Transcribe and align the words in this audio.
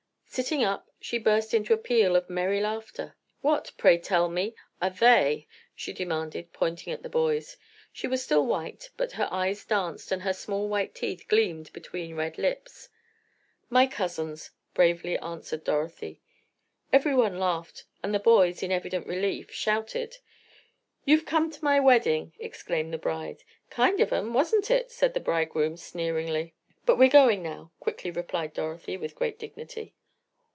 Sitting 0.33 0.63
up, 0.63 0.87
she 1.01 1.17
burst 1.17 1.53
into 1.53 1.73
a 1.73 1.77
peal 1.77 2.15
of 2.15 2.29
merry 2.29 2.61
laughter. 2.61 3.17
"What, 3.41 3.73
pray 3.77 3.97
tell 3.97 4.29
me, 4.29 4.55
are 4.81 4.89
they?" 4.89 5.45
she 5.75 5.91
demanded, 5.91 6.53
pointing 6.53 6.93
at 6.93 7.03
the 7.03 7.09
boys. 7.09 7.57
She 7.91 8.07
was 8.07 8.23
still 8.23 8.45
white, 8.45 8.91
but 8.95 9.11
her 9.11 9.27
eyes 9.29 9.65
danced, 9.65 10.09
and 10.09 10.21
her 10.21 10.31
small 10.31 10.69
white 10.69 10.95
teeth 10.95 11.25
gleamed 11.27 11.73
between 11.73 12.15
red 12.15 12.37
lips. 12.37 12.87
"My 13.69 13.85
cousins," 13.87 14.51
bravely 14.73 15.17
answered 15.17 15.65
Dorothy. 15.65 16.21
Everyone 16.93 17.37
laughed, 17.37 17.83
and 18.01 18.13
the 18.15 18.17
boys, 18.17 18.63
in 18.63 18.71
evident 18.71 19.07
relief, 19.07 19.51
shouted. 19.51 20.15
"You've 21.03 21.25
come 21.25 21.51
to 21.51 21.61
my 21.61 21.77
wedding!" 21.81 22.31
exclaimed 22.39 22.93
the 22.93 22.97
bride. 22.97 23.43
"Kind 23.69 23.99
of 23.99 24.13
'em; 24.13 24.33
wasn't 24.33 24.71
it?" 24.71 24.91
said 24.91 25.13
the 25.13 25.19
bridegroom, 25.19 25.75
sneeringly. 25.75 26.55
"But 26.85 26.97
we're 26.97 27.09
going 27.09 27.43
now," 27.43 27.73
quickly 27.81 28.11
replied 28.11 28.53
Dorothy, 28.53 28.95
with 28.95 29.13
great 29.15 29.37
dignity. 29.37 29.93